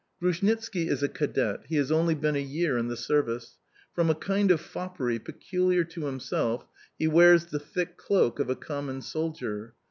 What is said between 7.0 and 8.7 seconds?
wears the thick cloak of a